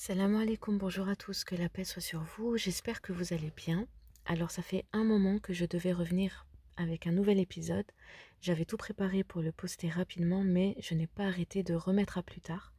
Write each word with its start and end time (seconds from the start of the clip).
Salam 0.00 0.36
alaikum, 0.36 0.78
bonjour 0.78 1.08
à 1.08 1.16
tous, 1.16 1.42
que 1.42 1.56
la 1.56 1.68
paix 1.68 1.82
soit 1.82 2.00
sur 2.00 2.22
vous. 2.22 2.56
J'espère 2.56 3.02
que 3.02 3.12
vous 3.12 3.32
allez 3.32 3.50
bien. 3.56 3.88
Alors, 4.26 4.52
ça 4.52 4.62
fait 4.62 4.84
un 4.92 5.02
moment 5.02 5.40
que 5.40 5.52
je 5.52 5.66
devais 5.66 5.92
revenir 5.92 6.46
avec 6.76 7.08
un 7.08 7.10
nouvel 7.10 7.40
épisode. 7.40 7.84
J'avais 8.40 8.64
tout 8.64 8.76
préparé 8.76 9.24
pour 9.24 9.42
le 9.42 9.50
poster 9.50 9.88
rapidement, 9.88 10.44
mais 10.44 10.76
je 10.78 10.94
n'ai 10.94 11.08
pas 11.08 11.24
arrêté 11.24 11.64
de 11.64 11.74
remettre 11.74 12.16
à 12.16 12.22
plus 12.22 12.40
tard. 12.40 12.72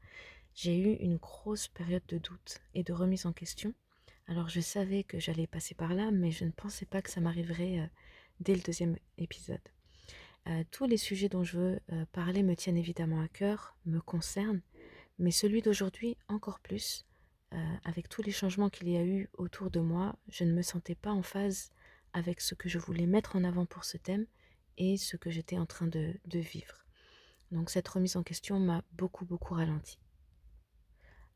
J'ai 0.55 0.79
eu 0.79 0.93
une 1.03 1.17
grosse 1.17 1.67
période 1.67 2.05
de 2.07 2.19
doute 2.19 2.61
et 2.73 2.83
de 2.83 2.93
remise 2.93 3.25
en 3.25 3.33
question. 3.33 3.73
Alors, 4.27 4.47
je 4.47 4.61
savais 4.61 5.03
que 5.03 5.19
j'allais 5.19 5.45
passer 5.45 5.75
par 5.75 5.93
là, 5.93 6.11
mais 6.11 6.31
je 6.31 6.45
ne 6.45 6.51
pensais 6.51 6.85
pas 6.85 7.01
que 7.01 7.11
ça 7.11 7.19
m'arriverait 7.19 7.79
euh, 7.79 7.87
dès 8.39 8.55
le 8.55 8.61
deuxième 8.61 8.95
épisode. 9.17 9.59
Euh, 10.47 10.63
tous 10.71 10.85
les 10.85 10.95
sujets 10.95 11.27
dont 11.27 11.43
je 11.43 11.57
veux 11.57 11.79
euh, 11.91 12.05
parler 12.13 12.43
me 12.43 12.55
tiennent 12.55 12.77
évidemment 12.77 13.19
à 13.19 13.27
cœur, 13.27 13.75
me 13.85 13.99
concernent, 13.99 14.61
mais 15.19 15.31
celui 15.31 15.61
d'aujourd'hui 15.61 16.15
encore 16.29 16.61
plus 16.61 17.05
euh, 17.53 17.57
avec 17.83 18.09
tous 18.09 18.21
les 18.21 18.31
changements 18.31 18.69
qu'il 18.69 18.89
y 18.89 18.97
a 18.97 19.03
eu 19.03 19.29
autour 19.37 19.71
de 19.71 19.79
moi, 19.79 20.15
je 20.27 20.43
ne 20.43 20.53
me 20.53 20.61
sentais 20.61 20.95
pas 20.95 21.11
en 21.11 21.23
phase 21.23 21.71
avec 22.13 22.41
ce 22.41 22.53
que 22.55 22.69
je 22.69 22.77
voulais 22.77 23.07
mettre 23.07 23.35
en 23.35 23.43
avant 23.43 23.65
pour 23.65 23.85
ce 23.85 23.97
thème 23.97 24.25
et 24.77 24.97
ce 24.97 25.17
que 25.17 25.31
j'étais 25.31 25.57
en 25.57 25.65
train 25.65 25.87
de, 25.87 26.19
vivre. 26.33 26.85
Donc 27.51 27.69
cette 27.69 27.87
remise 27.87 28.17
en 28.17 28.23
question 28.23 28.59
m'a 28.59 28.83
beaucoup 28.93 29.25
beaucoup 29.25 29.55
ralenti. 29.55 29.97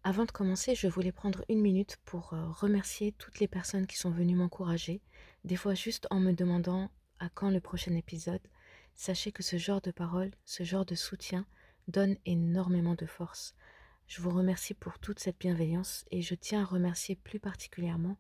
Avant 0.04 0.26
de 0.26 0.32
commencer, 0.32 0.76
je 0.76 0.88
voulais 0.88 1.12
prendre 1.12 1.44
une 1.50 1.62
minute 1.62 1.98
pour 2.06 2.34
euh, 2.34 2.50
remercier 2.50 3.14
toutes 3.14 3.40
les 3.40 3.48
personnes 3.48 3.88
qui 3.88 3.98
sont 3.98 4.12
venues 4.12 4.36
m'encourager, 4.36 5.02
des 5.46 5.56
fois 5.56 5.74
juste 5.74 6.08
en 6.12 6.20
me 6.20 6.34
demandant 6.34 6.92
à 7.20 7.30
quand 7.30 7.50
le 7.50 7.62
prochain 7.62 7.96
épisode. 7.96 8.42
Sachez 8.96 9.32
que 9.32 9.42
ce 9.42 9.58
genre 9.58 9.82
de 9.82 9.92
paroles, 9.92 10.32
ce 10.46 10.64
genre 10.64 10.86
de 10.86 10.96
soutien 10.96 11.46
donne 11.88 12.18
énormément 12.26 12.96
de 12.96 13.06
force. 13.06 13.56
Je 14.08 14.22
vous 14.22 14.30
remercie 14.30 14.74
pour 14.74 15.00
toute 15.00 15.20
cette 15.20 15.40
bienveillance 15.40 16.06
et 16.12 16.22
je 16.22 16.36
tiens 16.36 16.62
à 16.62 16.66
remercier 16.66 17.16
plus 17.16 17.40
particulièrement 17.40 18.18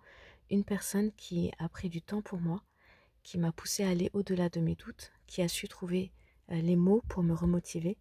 une 0.49 0.63
personne 0.63 1.11
qui 1.13 1.51
a 1.59 1.69
pris 1.69 1.89
du 1.89 2.01
temps 2.01 2.21
pour 2.21 2.39
moi, 2.39 2.63
qui 3.21 3.37
m'a 3.37 3.51
poussé 3.51 3.83
à 3.83 3.89
aller 3.89 4.09
au-delà 4.13 4.49
de 4.49 4.59
mes 4.59 4.75
doutes, 4.75 5.11
qui 5.27 5.41
a 5.41 5.47
su 5.47 5.67
trouver 5.67 6.11
euh, 6.51 6.61
les 6.61 6.75
mots 6.75 7.03
pour 7.09 7.23
me 7.23 7.33
remotiver. 7.33 7.97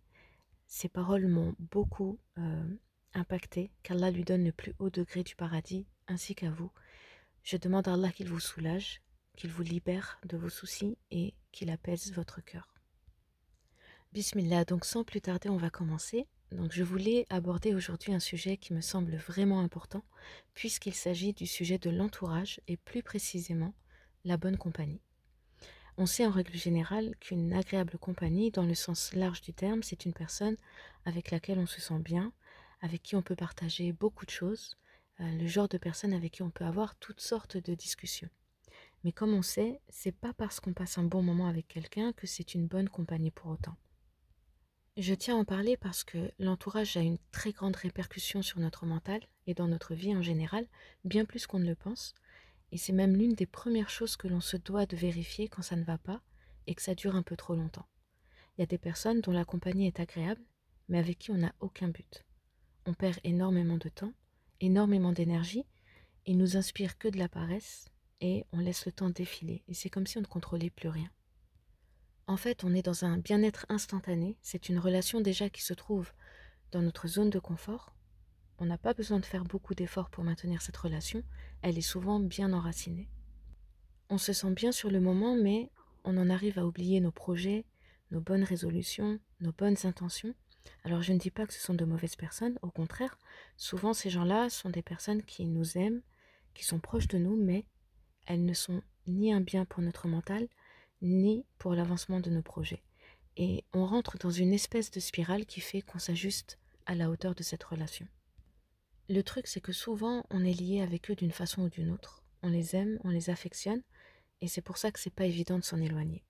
Ces 0.66 0.88
paroles 0.88 1.28
m'ont 1.28 1.55
beaucoup 1.58 2.19
euh, 2.38 2.77
impacté, 3.14 3.70
qu'Allah 3.83 4.10
lui 4.10 4.25
donne 4.25 4.44
le 4.44 4.53
plus 4.53 4.75
haut 4.78 4.91
degré 4.91 5.22
du 5.22 5.36
paradis, 5.36 5.86
ainsi 6.08 6.34
qu'à 6.34 6.50
vous. 6.50 6.70
Je 7.42 7.56
demande 7.56 7.88
à 7.88 7.94
Allah 7.94 8.12
qu'il 8.12 8.28
vous 8.28 8.41
soulage, 8.41 9.03
qu'il 9.36 9.50
vous 9.50 9.62
libère 9.62 10.20
de 10.25 10.36
vos 10.36 10.48
soucis 10.48 10.97
et 11.10 11.34
qu'il 11.50 11.70
apaise 11.70 12.12
votre 12.12 12.41
cœur. 12.41 12.75
Bismillah, 14.12 14.64
donc 14.64 14.84
sans 14.84 15.05
plus 15.05 15.20
tarder, 15.20 15.48
on 15.48 15.56
va 15.56 15.70
commencer. 15.70 16.27
Donc 16.53 16.72
je 16.72 16.83
voulais 16.83 17.27
aborder 17.31 17.75
aujourd'hui 17.75 18.12
un 18.12 18.20
sujet 18.20 18.58
qui 18.58 18.75
me 18.75 18.83
semble 18.83 19.17
vraiment 19.17 19.61
important 19.61 20.05
puisqu'il 20.55 20.94
s'agit 20.94 21.33
du 21.33 21.47
sujet 21.47 21.78
de 21.78 21.89
l'entourage 21.89 22.61
et 22.69 22.77
plus 22.77 23.03
précisément 23.03 23.75
la 24.25 24.36
bonne 24.36 24.59
compagnie. 24.59 25.00
On 25.97 26.06
sait 26.06 26.27
en 26.27 26.31
règle 26.31 26.56
générale 26.56 27.14
qu'une 27.20 27.53
agréable 27.53 27.98
compagnie, 27.98 28.50
dans 28.50 28.64
le 28.64 28.75
sens 28.75 29.14
large 29.14 29.41
du 29.41 29.53
terme, 29.53 29.83
c'est 29.83 30.05
une 30.05 30.12
personne 30.12 30.56
avec 31.05 31.31
laquelle 31.31 31.59
on 31.59 31.67
se 31.67 31.81
sent 31.81 31.98
bien, 31.98 32.33
avec 32.81 33.03
qui 33.03 33.16
on 33.16 33.22
peut 33.22 33.37
partager 33.37 33.92
beaucoup 33.92 34.27
de 34.27 34.31
choses, 34.31 34.78
euh, 35.20 35.31
le 35.33 35.47
genre 35.47 35.69
de 35.69 35.78
personne 35.78 36.12
avec 36.12 36.33
qui 36.33 36.42
on 36.42 36.50
peut 36.50 36.64
avoir 36.64 36.97
toutes 36.97 37.20
sortes 37.20 37.56
de 37.56 37.75
discussions. 37.75 38.31
Mais 39.05 39.12
comme 39.12 39.34
on 39.34 39.42
sait, 39.42 39.81
c'est 39.89 40.16
pas 40.16 40.33
parce 40.33 40.61
qu'on 40.61 40.72
passe 40.72 40.98
un 40.98 41.05
bon 41.05 41.22
moment 41.22 41.47
avec 41.47 41.69
quelqu'un 41.69 42.12
que 42.12 42.27
c'est 42.27 42.55
une 42.55 42.66
bonne 42.66 42.89
compagnie 42.89 43.31
pour 43.31 43.50
autant. 43.50 43.77
Je 44.98 45.14
tiens 45.14 45.36
à 45.36 45.40
en 45.40 45.44
parler 45.46 45.78
parce 45.78 46.04
que 46.04 46.30
l'entourage 46.38 46.98
a 46.98 47.00
une 47.00 47.16
très 47.30 47.52
grande 47.52 47.76
répercussion 47.76 48.42
sur 48.42 48.60
notre 48.60 48.84
mental 48.84 49.22
et 49.46 49.54
dans 49.54 49.66
notre 49.66 49.94
vie 49.94 50.14
en 50.14 50.20
général, 50.20 50.66
bien 51.04 51.24
plus 51.24 51.46
qu'on 51.46 51.60
ne 51.60 51.66
le 51.66 51.74
pense. 51.74 52.14
Et 52.72 52.76
c'est 52.76 52.92
même 52.92 53.16
l'une 53.16 53.32
des 53.32 53.46
premières 53.46 53.88
choses 53.88 54.16
que 54.16 54.28
l'on 54.28 54.42
se 54.42 54.58
doit 54.58 54.84
de 54.84 54.96
vérifier 54.96 55.48
quand 55.48 55.62
ça 55.62 55.76
ne 55.76 55.84
va 55.84 55.96
pas 55.96 56.20
et 56.66 56.74
que 56.74 56.82
ça 56.82 56.94
dure 56.94 57.16
un 57.16 57.22
peu 57.22 57.36
trop 57.36 57.54
longtemps. 57.54 57.86
Il 58.56 58.60
y 58.60 58.64
a 58.64 58.66
des 58.66 58.76
personnes 58.76 59.22
dont 59.22 59.32
la 59.32 59.47
compagnie 59.47 59.86
est 59.86 59.98
agréable, 59.98 60.44
mais 60.88 60.98
avec 60.98 61.19
qui 61.19 61.31
on 61.31 61.38
n'a 61.38 61.54
aucun 61.60 61.88
but. 61.88 62.26
On 62.84 62.92
perd 62.92 63.19
énormément 63.25 63.78
de 63.78 63.88
temps, 63.88 64.12
énormément 64.60 65.12
d'énergie, 65.12 65.64
ils 66.26 66.36
nous 66.36 66.58
inspirent 66.58 66.98
que 66.98 67.08
de 67.08 67.19
la 67.19 67.31
paresse 67.31 67.86
et 68.20 68.44
on 68.52 68.58
laisse 68.58 68.84
le 68.84 68.92
temps 68.92 69.08
défiler. 69.08 69.62
Et 69.69 69.75
c'est 69.75 69.88
comme 69.88 70.06
si 70.06 70.19
on 70.19 70.22
ne 70.22 70.26
contrôlait 70.26 70.69
plus 70.69 70.91
rien. 70.91 71.10
En 72.32 72.38
fait, 72.38 72.65
on 72.65 72.75
est 72.75 72.81
dans 72.81 73.04
un 73.04 73.19
bien-être 73.19 73.66
instantané. 73.69 74.38
C'est 74.41 74.70
une 74.70 74.78
relation 74.78 75.20
déjà 75.20 75.50
qui 75.50 75.60
se 75.60 75.75
trouve 75.75 76.10
dans 76.70 76.81
notre 76.81 77.06
zone 77.06 77.28
de 77.28 77.38
confort. 77.38 77.94
On 78.56 78.65
n'a 78.65 78.78
pas 78.78 78.94
besoin 78.94 79.20
de 79.20 79.26
faire 79.26 79.44
beaucoup 79.44 79.75
d'efforts 79.75 80.09
pour 80.09 80.25
maintenir 80.25 80.62
cette 80.62 80.78
relation. 80.78 81.22
Elle 81.60 81.76
est 81.76 81.82
souvent 81.82 82.20
bien 82.20 82.54
enracinée. 82.54 83.10
On 84.09 84.16
se 84.16 84.32
sent 84.32 84.50
bien 84.53 84.72
sur 84.72 84.91
le 84.91 84.98
moment, 84.98 85.37
mais 85.37 85.69
on 86.04 86.16
en 86.16 86.31
arrive 86.31 86.59
à 86.59 86.65
oublier 86.65 87.00
nos 87.00 87.10
projets, 87.10 87.66
nos 88.10 88.22
bonnes 88.22 88.44
résolutions, 88.44 89.19
nos 89.41 89.53
bonnes 89.53 89.76
intentions. 89.84 90.34
Alors 90.84 91.03
je 91.03 91.12
ne 91.12 91.19
dis 91.19 91.31
pas 91.31 91.47
que 91.47 91.53
ce 91.53 91.60
sont 91.60 91.75
de 91.75 91.84
mauvaises 91.84 92.16
personnes, 92.16 92.59
au 92.62 92.70
contraire, 92.70 93.19
souvent 93.59 93.93
ces 93.93 94.09
gens-là 94.09 94.49
sont 94.49 94.70
des 94.70 94.81
personnes 94.81 95.22
qui 95.22 95.44
nous 95.44 95.76
aiment, 95.76 96.00
qui 96.54 96.64
sont 96.64 96.81
proches 96.81 97.09
de 97.09 97.19
nous, 97.19 97.37
mais 97.37 97.66
elles 98.26 98.47
ne 98.47 98.54
sont 98.54 98.81
ni 99.06 99.34
un 99.34 99.43
bien 99.43 99.66
pour 99.66 99.82
notre 99.82 100.09
mental, 100.09 100.49
ni 101.02 101.44
pour 101.58 101.74
l'avancement 101.74 102.20
de 102.20 102.30
nos 102.30 102.42
projets. 102.42 102.82
Et 103.36 103.64
on 103.72 103.84
rentre 103.84 104.18
dans 104.18 104.30
une 104.30 104.54
espèce 104.54 104.90
de 104.90 105.00
spirale 105.00 105.46
qui 105.46 105.60
fait 105.60 105.82
qu'on 105.82 105.98
s'ajuste 105.98 106.58
à 106.86 106.94
la 106.94 107.10
hauteur 107.10 107.34
de 107.34 107.42
cette 107.42 107.64
relation. 107.64 108.06
Le 109.08 109.22
truc, 109.22 109.46
c'est 109.46 109.60
que 109.60 109.72
souvent, 109.72 110.24
on 110.30 110.44
est 110.44 110.58
lié 110.58 110.80
avec 110.80 111.10
eux 111.10 111.14
d'une 111.14 111.32
façon 111.32 111.62
ou 111.62 111.68
d'une 111.68 111.90
autre. 111.90 112.22
On 112.42 112.48
les 112.48 112.76
aime, 112.76 112.98
on 113.04 113.10
les 113.10 113.30
affectionne, 113.30 113.82
et 114.40 114.48
c'est 114.48 114.62
pour 114.62 114.78
ça 114.78 114.90
que 114.90 115.00
c'est 115.00 115.14
pas 115.14 115.26
évident 115.26 115.58
de 115.58 115.64
s'en 115.64 115.80
éloigner. 115.80 116.24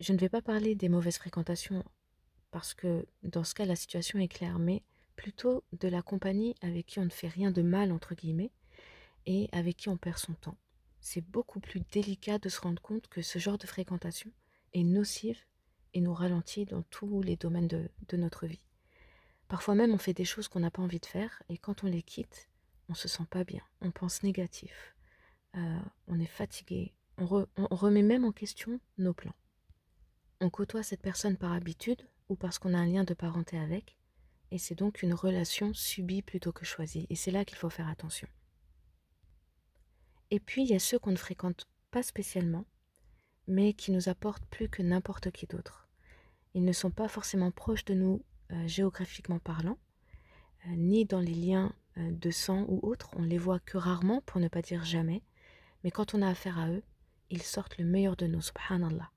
Je 0.00 0.12
ne 0.12 0.18
vais 0.18 0.28
pas 0.28 0.42
parler 0.42 0.74
des 0.74 0.88
mauvaises 0.88 1.18
fréquentations, 1.18 1.84
parce 2.50 2.74
que 2.74 3.06
dans 3.22 3.44
ce 3.44 3.54
cas, 3.54 3.64
la 3.64 3.76
situation 3.76 4.18
est 4.18 4.28
claire, 4.28 4.58
mais 4.58 4.82
plutôt 5.16 5.64
de 5.72 5.88
la 5.88 6.02
compagnie 6.02 6.54
avec 6.62 6.86
qui 6.86 6.98
on 7.00 7.04
ne 7.04 7.10
fait 7.10 7.28
rien 7.28 7.50
de 7.50 7.62
mal, 7.62 7.92
entre 7.92 8.14
guillemets, 8.14 8.52
et 9.26 9.48
avec 9.52 9.76
qui 9.76 9.88
on 9.88 9.96
perd 9.96 10.18
son 10.18 10.34
temps 10.34 10.56
c'est 11.08 11.22
beaucoup 11.22 11.58
plus 11.58 11.80
délicat 11.90 12.38
de 12.38 12.50
se 12.50 12.60
rendre 12.60 12.82
compte 12.82 13.08
que 13.08 13.22
ce 13.22 13.38
genre 13.38 13.56
de 13.56 13.66
fréquentation 13.66 14.30
est 14.74 14.84
nocive 14.84 15.40
et 15.94 16.02
nous 16.02 16.12
ralentit 16.12 16.66
dans 16.66 16.82
tous 16.82 17.22
les 17.22 17.36
domaines 17.36 17.66
de, 17.66 17.88
notre 18.18 18.46
vie. 18.46 18.60
Parfois 19.48 19.74
même, 19.74 19.94
on 19.94 19.98
fait 19.98 20.12
des 20.12 20.26
choses 20.26 20.48
qu'on 20.48 20.60
n'a 20.60 20.70
pas 20.70 20.82
envie 20.82 21.00
de 21.00 21.06
faire 21.06 21.42
et 21.48 21.56
quand 21.56 21.82
on 21.82 21.86
les 21.86 22.02
quitte, 22.02 22.50
on 22.90 22.94
se 22.94 23.08
sent 23.08 23.24
pas 23.30 23.42
bien, 23.42 23.62
on 23.80 23.90
pense 23.90 24.22
négatif, 24.22 24.94
euh, 25.56 25.78
on 26.08 26.20
est 26.20 26.26
fatigué, 26.26 26.92
on 27.16 27.46
remet 27.70 28.02
même 28.02 28.26
en 28.26 28.32
question 28.32 28.78
nos 28.98 29.14
plans. 29.14 29.34
On 30.42 30.50
côtoie 30.50 30.82
cette 30.82 31.00
personne 31.00 31.38
par 31.38 31.54
habitude 31.54 32.06
ou 32.28 32.36
parce 32.36 32.58
qu'on 32.58 32.74
a 32.74 32.78
un 32.78 32.86
lien 32.86 33.04
de 33.04 33.14
parenté 33.14 33.58
avec, 33.58 33.96
et 34.50 34.58
c'est 34.58 34.74
donc 34.74 35.02
une 35.02 35.14
relation 35.14 35.72
subie 35.72 36.20
plutôt 36.20 36.52
que 36.52 36.66
choisie, 36.66 37.06
et 37.08 37.16
c'est 37.16 37.30
là 37.30 37.46
qu'il 37.46 37.56
faut 37.56 37.70
faire 37.70 37.88
attention. 37.88 38.28
Et 40.30 40.40
puis, 40.40 40.62
il 40.62 40.68
y 40.68 40.74
a 40.74 40.78
ceux 40.78 40.98
qu'on 40.98 41.10
ne 41.10 41.16
fréquente 41.16 41.66
pas 41.90 42.02
spécialement, 42.02 42.66
mais 43.46 43.72
qui 43.72 43.92
nous 43.92 44.08
apportent 44.08 44.44
plus 44.46 44.68
que 44.68 44.82
n'importe 44.82 45.30
qui 45.30 45.46
d'autre. 45.46 45.88
Ils 46.54 46.64
ne 46.64 46.72
sont 46.72 46.90
pas 46.90 47.08
forcément 47.08 47.50
proches 47.50 47.84
de 47.86 47.94
nous 47.94 48.22
euh, 48.52 48.66
géographiquement 48.66 49.38
parlant, 49.38 49.78
euh, 50.66 50.74
ni 50.76 51.06
dans 51.06 51.20
les 51.20 51.34
liens 51.34 51.74
euh, 51.96 52.10
de 52.10 52.30
sang 52.30 52.66
ou 52.68 52.80
autres. 52.82 53.10
On 53.16 53.22
les 53.22 53.38
voit 53.38 53.60
que 53.60 53.78
rarement, 53.78 54.20
pour 54.22 54.40
ne 54.40 54.48
pas 54.48 54.62
dire 54.62 54.84
jamais. 54.84 55.22
Mais 55.82 55.90
quand 55.90 56.14
on 56.14 56.22
a 56.22 56.28
affaire 56.28 56.58
à 56.58 56.68
eux, 56.70 56.82
ils 57.30 57.42
sortent 57.42 57.78
le 57.78 57.84
meilleur 57.84 58.16
de 58.16 58.26
nous, 58.26 58.42
subhanallah. 58.42 59.10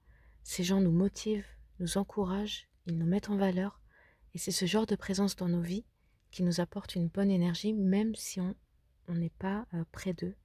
Ces 0.43 0.63
gens 0.63 0.79
nous 0.79 0.91
motivent, 0.91 1.47
nous 1.79 1.97
encouragent, 1.97 2.67
ils 2.85 2.97
nous 2.97 3.05
mettent 3.05 3.29
en 3.29 3.37
valeur. 3.37 3.81
Et 4.33 4.37
c'est 4.37 4.51
ce 4.51 4.65
genre 4.65 4.85
de 4.85 4.95
présence 4.95 5.35
dans 5.35 5.49
nos 5.49 5.61
vies 5.61 5.85
qui 6.31 6.43
nous 6.43 6.61
apporte 6.61 6.95
une 6.95 7.07
bonne 7.07 7.31
énergie, 7.31 7.73
même 7.73 8.15
si 8.15 8.39
on 8.39 8.55
n'est 9.09 9.29
pas 9.29 9.65
près 9.91 10.13
d'eux 10.13 10.35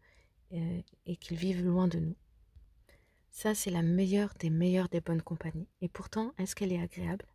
euh, 0.53 0.81
et 1.07 1.17
qu'ils 1.17 1.37
vivent 1.37 1.65
loin 1.65 1.89
de 1.89 1.99
nous. 1.99 2.17
Ça, 3.31 3.55
c'est 3.55 3.71
la 3.71 3.83
meilleure 3.83 4.33
des 4.39 4.51
meilleures 4.51 4.89
des 4.89 5.01
bonnes 5.01 5.23
compagnies. 5.23 5.69
Et 5.81 5.89
pourtant, 5.89 6.33
est-ce 6.39 6.55
qu'elle 6.55 6.73
est 6.73 6.81
agréable? 6.81 7.27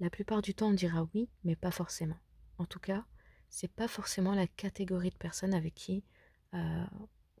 La 0.00 0.10
plupart 0.10 0.42
du 0.42 0.54
temps, 0.54 0.68
on 0.68 0.74
dira 0.74 1.08
oui, 1.14 1.28
mais 1.44 1.56
pas 1.56 1.70
forcément. 1.70 2.18
En 2.58 2.64
tout 2.64 2.80
cas, 2.80 3.04
c'est 3.48 3.70
pas 3.70 3.88
forcément 3.88 4.34
la 4.34 4.46
catégorie 4.46 5.10
de 5.10 5.16
personnes 5.16 5.54
avec 5.54 5.74
qui 5.74 6.04
euh, 6.54 6.84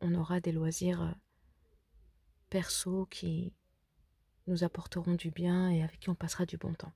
on 0.00 0.14
aura 0.14 0.40
des 0.40 0.52
loisirs 0.52 1.02
euh, 1.02 1.10
perso 2.50 3.06
qui 3.06 3.52
nous 4.46 4.64
apporteront 4.64 5.14
du 5.14 5.30
bien 5.30 5.70
et 5.70 5.82
avec 5.82 6.00
qui 6.00 6.08
on 6.08 6.14
passera 6.14 6.46
du 6.46 6.56
bon 6.56 6.74
temps. 6.74 6.92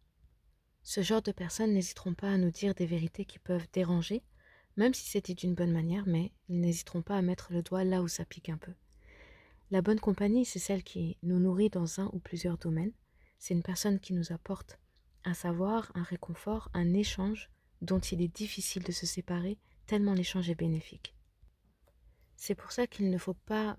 Ce 0.82 1.00
genre 1.00 1.22
de 1.22 1.32
personnes 1.32 1.74
n'hésiteront 1.74 2.14
pas 2.14 2.32
à 2.32 2.38
nous 2.38 2.50
dire 2.50 2.74
des 2.74 2.86
vérités 2.86 3.24
qui 3.24 3.38
peuvent 3.38 3.68
déranger 3.72 4.22
même 4.76 4.94
si 4.94 5.08
c'était 5.08 5.34
d'une 5.34 5.54
bonne 5.54 5.72
manière, 5.72 6.04
mais 6.06 6.32
ils 6.48 6.60
n'hésiteront 6.60 7.02
pas 7.02 7.16
à 7.16 7.22
mettre 7.22 7.52
le 7.52 7.62
doigt 7.62 7.84
là 7.84 8.02
où 8.02 8.08
ça 8.08 8.24
pique 8.24 8.48
un 8.48 8.56
peu. 8.56 8.72
La 9.70 9.82
bonne 9.82 10.00
compagnie, 10.00 10.44
c'est 10.44 10.58
celle 10.58 10.82
qui 10.82 11.16
nous 11.22 11.38
nourrit 11.38 11.70
dans 11.70 12.00
un 12.00 12.10
ou 12.12 12.18
plusieurs 12.18 12.58
domaines. 12.58 12.92
C'est 13.38 13.54
une 13.54 13.62
personne 13.62 14.00
qui 14.00 14.12
nous 14.12 14.32
apporte 14.32 14.78
un 15.24 15.34
savoir, 15.34 15.90
un 15.94 16.02
réconfort, 16.02 16.68
un 16.74 16.92
échange 16.94 17.50
dont 17.80 17.98
il 17.98 18.22
est 18.22 18.34
difficile 18.34 18.82
de 18.82 18.92
se 18.92 19.06
séparer 19.06 19.58
tellement 19.86 20.14
l'échange 20.14 20.48
est 20.48 20.54
bénéfique. 20.54 21.14
C'est 22.36 22.54
pour 22.54 22.72
ça 22.72 22.86
qu'il 22.86 23.10
ne 23.10 23.18
faut 23.18 23.34
pas 23.34 23.76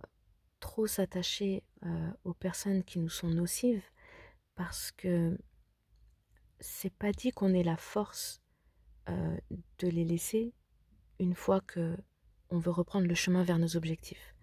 trop 0.60 0.88
s'attacher 0.88 1.64
euh, 1.86 2.12
aux 2.24 2.34
personnes 2.34 2.84
qui 2.84 3.00
nous 3.00 3.10
sont 3.10 3.30
nocives 3.30 3.84
parce 4.56 4.92
que 4.92 5.38
c'est 6.60 6.94
pas 6.94 7.12
dit 7.12 7.32
qu'on 7.32 7.54
ait 7.54 7.64
la 7.64 7.78
force 7.78 8.42
euh, 9.10 9.38
de 9.80 9.88
les 9.88 10.06
laisser 10.06 10.54
une 11.24 11.36
fois 11.36 11.62
que 11.62 11.98
on 12.50 12.60
veut 12.60 12.72
reprendre 12.72 13.08
le 13.08 13.16
chemin 13.16 13.44
vers 13.44 13.58
nos 13.58 13.76
objectifs. 13.76 14.36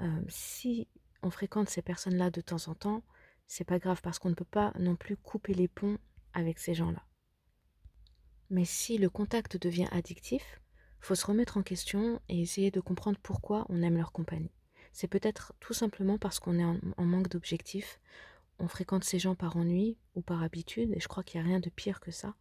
Euh, 0.00 0.22
si 0.28 0.86
on 1.22 1.30
fréquente 1.30 1.68
ces 1.68 1.82
personnes-là 1.82 2.30
de 2.30 2.40
temps 2.40 2.68
en 2.68 2.74
temps, 2.74 3.02
c'est 3.46 3.64
pas 3.64 3.78
grave 3.78 4.00
parce 4.02 4.18
qu'on 4.18 4.30
ne 4.30 4.34
peut 4.34 4.44
pas 4.44 4.72
non 4.78 4.96
plus 4.96 5.16
couper 5.16 5.54
les 5.54 5.68
ponts 5.68 5.98
avec 6.34 6.58
ces 6.58 6.74
gens-là. 6.74 7.02
Mais 8.50 8.64
si 8.64 8.98
le 8.98 9.10
contact 9.10 9.56
devient 9.56 9.88
addictif, 9.90 10.60
faut 11.00 11.14
se 11.14 11.26
remettre 11.26 11.56
en 11.56 11.62
question 11.62 12.20
et 12.28 12.40
essayer 12.40 12.70
de 12.70 12.80
comprendre 12.80 13.18
pourquoi 13.22 13.66
on 13.68 13.82
aime 13.82 13.96
leur 13.96 14.12
compagnie. 14.12 14.52
C'est 14.92 15.08
peut-être 15.08 15.52
tout 15.60 15.74
simplement 15.74 16.18
parce 16.18 16.40
qu'on 16.40 16.58
est 16.58 16.64
en, 16.64 17.04
manque 17.04 17.28
d'objectifs, 17.28 18.00
on 18.58 18.68
fréquente 18.68 19.04
ces 19.04 19.18
gens 19.18 19.34
par 19.34 19.56
ennui 19.56 19.98
ou 20.14 20.22
par 20.22 20.42
habitude, 20.42 20.92
et 20.94 21.00
je 21.00 21.08
crois 21.08 21.22
qu'il 21.22 21.40
n'y 21.40 21.46
a 21.46 21.48
rien 21.48 21.60
de 21.60 21.70
pire 21.70 22.00
que 22.00 22.10
ça, 22.10 22.34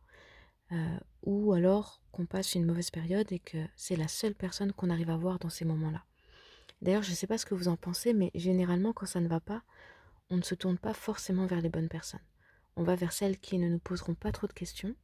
euh, 0.72 0.98
ou 1.24 1.54
alors 1.54 2.02
qu'on 2.12 2.26
passe 2.26 2.56
une 2.56 2.66
mauvaise 2.66 2.90
période 2.90 3.32
et 3.32 3.40
que 3.40 3.58
c'est 3.76 3.96
la 3.96 4.08
seule 4.08 4.36
personne 4.36 4.74
qu'on 4.74 4.90
arrive 4.90 5.10
à 5.10 5.18
voir 5.18 5.40
dans 5.40 5.50
ces 5.50 5.66
moments-là. 5.66 6.04
D'ailleurs, 6.82 7.04
je 7.04 7.12
ne 7.12 7.16
sais 7.16 7.28
pas 7.28 7.38
ce 7.38 7.46
que 7.46 7.56
vous 7.56 7.68
en 7.68 7.78
pensez, 7.78 8.14
mais 8.14 8.32
généralement, 8.36 8.94
quand 8.94 9.06
ça 9.06 9.22
ne 9.22 9.28
va 9.28 9.40
pas, 9.40 9.64
on 10.30 10.38
ne 10.38 10.42
se 10.42 10.56
tourne 10.56 10.78
pas 10.78 10.94
forcément 10.94 11.46
vers 11.46 11.62
les 11.62 11.70
bonnes 11.70 11.90
personnes. 11.90 12.24
On 12.76 12.84
va 12.84 12.96
vers 12.96 13.14
celles 13.14 13.40
qui 13.40 13.58
ne 13.58 13.70
nous 13.70 13.80
poseront 13.80 14.16
pas 14.16 14.32
trop 14.32 14.48
de 14.48 14.54
questions, 14.54 14.96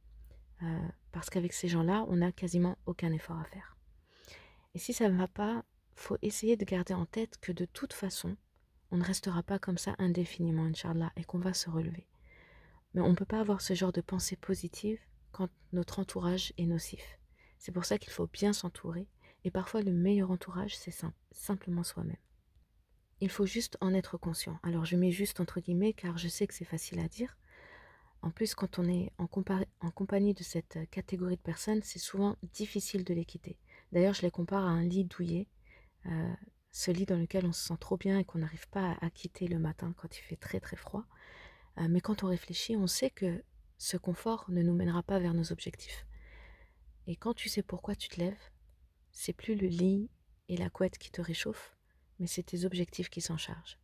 euh, 0.62 0.88
parce 1.12 1.30
qu'avec 1.30 1.52
ces 1.52 1.68
gens-là, 1.68 2.04
on 2.08 2.16
n'a 2.16 2.32
quasiment 2.32 2.76
aucun 2.86 3.12
effort 3.12 3.38
à 3.38 3.44
faire. 3.44 3.76
Et 4.74 4.78
si 4.78 4.92
ça 4.92 5.08
ne 5.08 5.16
va 5.16 5.28
pas, 5.28 5.64
faut 5.94 6.18
essayer 6.22 6.56
de 6.56 6.64
garder 6.64 6.94
en 6.94 7.06
tête 7.06 7.38
que 7.40 7.52
de 7.52 7.64
toute 7.64 7.92
façon, 7.92 8.36
on 8.90 8.96
ne 8.96 9.04
restera 9.04 9.42
pas 9.42 9.58
comme 9.58 9.78
ça 9.78 9.94
indéfiniment, 9.98 10.64
Inch'Allah, 10.64 11.12
et 11.16 11.24
qu'on 11.24 11.38
va 11.38 11.54
se 11.54 11.70
relever. 11.70 12.06
Mais 12.94 13.00
on 13.00 13.10
ne 13.10 13.14
peut 13.14 13.24
pas 13.24 13.40
avoir 13.40 13.60
ce 13.60 13.74
genre 13.74 13.92
de 13.92 14.02
pensée 14.02 14.36
positive 14.36 15.00
quand 15.32 15.48
notre 15.72 15.98
entourage 15.98 16.52
est 16.58 16.66
nocif. 16.66 17.18
C'est 17.58 17.72
pour 17.72 17.84
ça 17.84 17.98
qu'il 17.98 18.12
faut 18.12 18.26
bien 18.26 18.52
s'entourer, 18.52 19.08
et 19.44 19.50
parfois 19.50 19.82
le 19.82 19.92
meilleur 19.92 20.30
entourage, 20.30 20.76
c'est 20.76 20.94
simplement 21.32 21.82
soi-même. 21.82 22.16
Il 23.20 23.30
faut 23.30 23.46
juste 23.46 23.78
en 23.80 23.94
être 23.94 24.16
conscient. 24.18 24.58
Alors 24.62 24.84
je 24.84 24.96
mets 24.96 25.12
juste 25.12 25.40
entre 25.40 25.60
guillemets 25.60 25.92
car 25.92 26.18
je 26.18 26.28
sais 26.28 26.46
que 26.46 26.54
c'est 26.54 26.64
facile 26.64 26.98
à 26.98 27.08
dire. 27.08 27.36
En 28.20 28.30
plus, 28.30 28.54
quand 28.54 28.78
on 28.78 28.88
est 28.88 29.12
en, 29.18 29.26
compagnie 29.26 30.34
de 30.34 30.42
cette 30.44 30.78
catégorie 30.90 31.36
de 31.36 31.40
personnes, 31.40 31.82
c'est 31.82 31.98
souvent 31.98 32.36
difficile 32.52 33.04
de 33.04 33.14
les 33.14 33.24
quitter. 33.24 33.58
D'ailleurs, 33.90 34.14
je 34.14 34.22
les 34.22 34.30
compare 34.30 34.64
à 34.64 34.70
un 34.70 34.82
lit 34.84 35.04
douillet, 35.04 35.48
euh, 36.06 36.32
ce 36.70 36.92
lit 36.92 37.04
dans 37.04 37.18
lequel 37.18 37.46
on 37.46 37.52
se 37.52 37.66
sent 37.66 37.76
trop 37.80 37.96
bien 37.96 38.20
et 38.20 38.24
qu'on 38.24 38.38
n'arrive 38.38 38.68
pas 38.70 38.96
à, 39.00 39.10
quitter 39.10 39.48
le 39.48 39.58
matin 39.58 39.92
quand 39.96 40.16
il 40.16 40.22
fait 40.22 40.36
très 40.36 40.60
très 40.60 40.76
froid. 40.76 41.04
Euh, 41.78 41.88
mais 41.88 42.00
quand 42.00 42.22
on 42.22 42.28
réfléchit, 42.28 42.76
on 42.76 42.86
sait 42.86 43.10
que 43.10 43.42
ce 43.82 43.96
confort 43.96 44.44
ne 44.48 44.62
nous 44.62 44.74
mènera 44.74 45.02
pas 45.02 45.18
vers 45.18 45.34
nos 45.34 45.50
objectifs. 45.50 46.06
Et 47.08 47.16
quand 47.16 47.34
tu 47.34 47.48
sais 47.48 47.64
pourquoi 47.64 47.96
tu 47.96 48.08
te 48.08 48.20
lèves, 48.20 48.50
c'est 49.10 49.32
plus 49.32 49.56
le 49.56 49.66
lit 49.66 50.08
et 50.48 50.56
la 50.56 50.70
couette 50.70 50.98
qui 50.98 51.10
te 51.10 51.20
réchauffent, 51.20 51.76
mais 52.20 52.28
c'est 52.28 52.44
tes 52.44 52.64
objectifs 52.64 53.10
qui 53.10 53.20
s'en 53.20 53.36
chargent. 53.36 53.80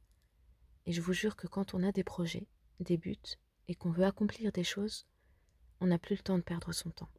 Et 0.87 0.93
je 0.93 1.01
vous 1.01 1.13
jure 1.13 1.35
que 1.35 1.49
quand 1.49 1.75
on 1.75 1.83
a 1.83 1.91
des 1.91 2.05
projets, 2.05 2.47
des 2.79 2.97
buts, 2.97 3.19
et 3.67 3.75
qu'on 3.75 3.91
veut 3.91 4.05
accomplir 4.05 4.53
des 4.53 4.63
choses, 4.63 5.05
on 5.81 5.89
n'a 5.89 5.99
plus 5.99 6.15
le 6.15 6.23
temps 6.23 6.39
de 6.39 6.45
perdre 6.45 6.73
son 6.73 6.91
temps. 6.91 7.11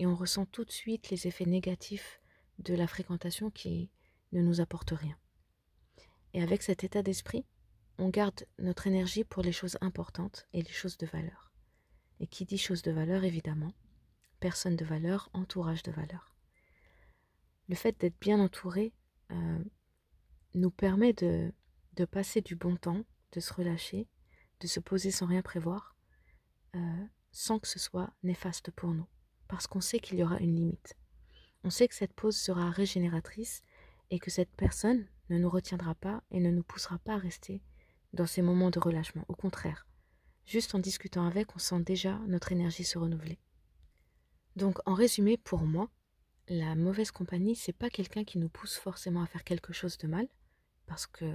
Et 0.00 0.06
on 0.08 0.16
ressent 0.16 0.44
tout 0.44 0.64
de 0.64 0.72
suite 0.72 1.10
les 1.10 1.28
effets 1.28 1.46
négatifs 1.46 2.20
de 2.58 2.74
la 2.74 2.88
fréquentation 2.88 3.52
qui 3.52 3.92
ne 4.32 4.42
nous 4.42 4.60
apporte 4.60 4.90
rien. 4.90 5.16
Et 6.34 6.42
avec 6.42 6.64
cet 6.64 6.82
état 6.82 7.04
d'esprit, 7.04 7.46
on 7.96 8.08
garde 8.08 8.44
notre 8.58 8.88
énergie 8.88 9.22
pour 9.22 9.44
les 9.44 9.52
choses 9.52 9.78
importantes 9.82 10.48
et 10.52 10.62
les 10.62 10.72
choses 10.72 10.98
de 10.98 11.06
valeur. 11.06 11.47
Et 12.20 12.26
qui 12.26 12.44
dit 12.44 12.58
choses 12.58 12.82
de 12.82 12.90
valeur, 12.90 13.24
évidemment, 13.24 13.72
personne 14.40 14.76
de 14.76 14.84
valeur, 14.84 15.30
entourage 15.32 15.82
de 15.82 15.92
valeur. 15.92 16.34
Le 17.68 17.74
fait 17.74 18.00
d'être 18.00 18.18
bien 18.20 18.40
entouré 18.40 18.92
euh, 19.30 19.58
nous 20.54 20.70
permet 20.70 21.12
de, 21.12 21.52
de, 21.94 22.04
passer 22.04 22.40
du 22.40 22.56
bon 22.56 22.76
temps, 22.76 23.04
de 23.32 23.40
se 23.40 23.52
relâcher, 23.52 24.08
de 24.60 24.66
se 24.66 24.80
poser 24.80 25.10
sans 25.10 25.26
rien 25.26 25.42
prévoir, 25.42 25.94
euh, 26.74 27.06
sans 27.30 27.58
que 27.58 27.68
ce 27.68 27.78
soit 27.78 28.12
néfaste 28.22 28.70
pour 28.70 28.94
nous, 28.94 29.06
parce 29.48 29.66
qu'on 29.66 29.80
sait 29.80 30.00
qu'il 30.00 30.18
y 30.18 30.22
aura 30.22 30.38
une 30.38 30.56
limite. 30.56 30.96
On 31.64 31.70
sait 31.70 31.88
que 31.88 31.94
cette 31.94 32.14
pause 32.14 32.36
sera 32.36 32.70
régénératrice 32.70 33.62
et 34.10 34.18
que 34.18 34.30
cette 34.30 34.54
personne 34.56 35.06
ne 35.28 35.38
nous 35.38 35.50
retiendra 35.50 35.94
pas 35.94 36.22
et 36.30 36.40
ne 36.40 36.50
nous 36.50 36.62
poussera 36.62 36.98
pas 36.98 37.14
à 37.14 37.18
rester 37.18 37.62
dans 38.12 38.26
ces 38.26 38.42
moments 38.42 38.70
de 38.70 38.78
relâchement. 38.78 39.24
Au 39.28 39.34
contraire, 39.34 39.86
juste 40.48 40.74
en 40.74 40.78
discutant 40.78 41.26
avec, 41.26 41.54
on 41.54 41.58
sent 41.58 41.80
déjà 41.80 42.18
notre 42.26 42.52
énergie 42.52 42.84
se 42.84 42.98
renouveler. 42.98 43.38
Donc, 44.56 44.78
en 44.86 44.94
résumé, 44.94 45.36
pour 45.36 45.62
moi, 45.62 45.90
la 46.48 46.74
mauvaise 46.74 47.10
compagnie, 47.10 47.54
c'est 47.54 47.74
pas 47.74 47.90
quelqu'un 47.90 48.24
qui 48.24 48.38
nous 48.38 48.48
pousse 48.48 48.76
forcément 48.76 49.22
à 49.22 49.26
faire 49.26 49.44
quelque 49.44 49.74
chose 49.74 49.98
de 49.98 50.08
mal, 50.08 50.26
parce 50.86 51.06
que 51.06 51.26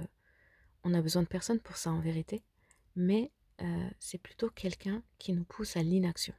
on 0.82 0.92
a 0.92 1.00
besoin 1.00 1.22
de 1.22 1.28
personne 1.28 1.60
pour 1.60 1.76
ça 1.76 1.92
en 1.92 2.00
vérité, 2.00 2.42
mais 2.96 3.30
euh, 3.62 3.90
c'est 4.00 4.18
plutôt 4.18 4.50
quelqu'un 4.50 5.02
qui 5.18 5.32
nous 5.32 5.44
pousse 5.44 5.76
à 5.76 5.82
l'inaction, 5.82 6.34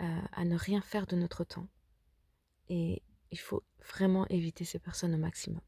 euh, 0.00 0.20
à 0.32 0.44
ne 0.44 0.56
rien 0.56 0.80
faire 0.80 1.06
de 1.06 1.16
notre 1.16 1.44
temps. 1.44 1.68
Et 2.68 3.02
il 3.32 3.38
faut 3.38 3.64
vraiment 3.92 4.26
éviter 4.28 4.64
ces 4.64 4.78
personnes 4.78 5.14
au 5.14 5.18
maximum. 5.18 5.60